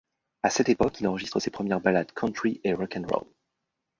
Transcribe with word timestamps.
À 0.41 0.49
cette 0.49 0.69
époque 0.69 0.99
il 0.99 1.07
enregistre 1.07 1.39
ses 1.39 1.51
premières 1.51 1.79
balades 1.79 2.11
country 2.11 2.59
et 2.63 2.73
rock'n'roll. 2.73 3.27